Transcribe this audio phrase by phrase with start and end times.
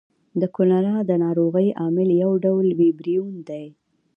[0.41, 3.65] د کولرا د نارغۍ عامل یو ډول ویبریون دی.